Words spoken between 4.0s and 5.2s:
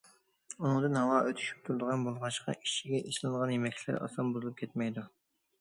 ئاسان بۇزۇلۇپ كەتمەيدۇ.